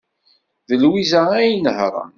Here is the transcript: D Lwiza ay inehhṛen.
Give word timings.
D 0.69 0.71
Lwiza 0.81 1.21
ay 1.37 1.51
inehhṛen. 1.55 2.09